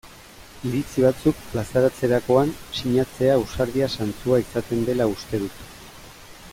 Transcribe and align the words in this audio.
Iritzi 0.67 1.03
batzuk 1.03 1.43
plazaratzerakoan 1.49 2.55
sinatzea 2.79 3.37
ausardia 3.43 3.93
zantzua 3.99 4.41
izaten 4.47 4.83
dela 4.89 5.11
uste 5.15 5.45
dut. 5.45 5.63